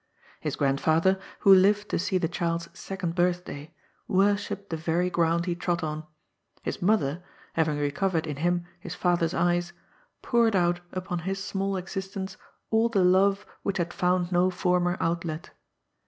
His 0.39 0.55
grandfather, 0.55 1.19
who 1.41 1.53
lived 1.53 1.89
to 1.89 1.99
see 1.99 2.17
the 2.17 2.27
child's 2.27 2.69
second 2.73 3.13
birthday, 3.13 3.71
worshipped 4.07 4.71
the 4.71 4.75
very 4.75 5.11
ground 5.11 5.45
he 5.45 5.53
trod 5.53 5.83
on. 5.83 6.07
His 6.63 6.81
mother, 6.81 7.23
having 7.53 7.77
recovered 7.77 8.25
in 8.25 8.37
him 8.37 8.65
his 8.79 8.95
father's 8.95 9.35
eyes, 9.35 9.73
poured 10.23 10.55
out 10.55 10.79
upon 10.91 11.19
his 11.19 11.43
small 11.43 11.77
existence 11.77 12.35
all 12.71 12.89
the 12.89 13.03
love 13.03 13.45
which 13.61 13.77
had 13.77 13.93
found 13.93 14.31
no 14.31 14.49
former 14.49 14.97
outlet. 14.99 15.51